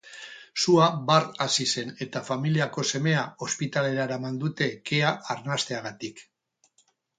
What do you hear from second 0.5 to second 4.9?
Sua bart hasi zen eta familiako semea ospitalera eraman dute